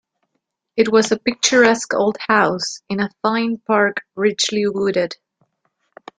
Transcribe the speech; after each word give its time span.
It 0.75 0.91
was 0.91 1.11
a 1.11 1.19
picturesque 1.19 1.93
old 1.93 2.17
house 2.27 2.81
in 2.89 2.99
a 3.01 3.11
fine 3.21 3.59
park 3.59 4.01
richly 4.15 4.67
wooded. 4.67 5.15